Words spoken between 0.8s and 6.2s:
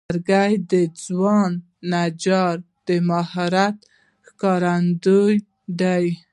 ځوان نجار د مهارت ښکارندوی دی.